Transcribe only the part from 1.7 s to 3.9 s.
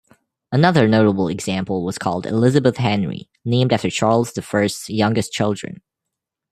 was called Elizabeth-Henry, named